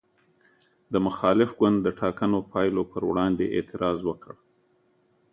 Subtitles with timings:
[0.91, 4.33] د مخالف ګوند د ټاکنو پایلو پر وړاندې اعتراض وکړ.